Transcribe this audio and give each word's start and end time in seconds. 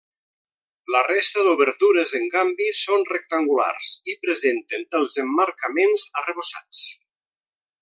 La 0.93 1.01
resta 1.07 1.43
d'obertures, 1.47 2.13
en 2.19 2.25
canvi, 2.35 2.69
són 2.79 3.05
rectangulars 3.11 3.91
i 4.13 4.17
presenten 4.25 4.89
els 5.03 5.21
emmarcaments 5.27 6.09
arrebossats. 6.23 6.83